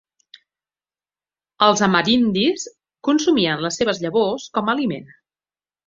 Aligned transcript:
Els 1.67 1.85
amerindis 1.89 2.65
consumien 3.11 3.65
les 3.67 3.81
seves 3.83 4.05
llavors 4.07 4.51
com 4.59 4.77
aliment. 4.79 5.11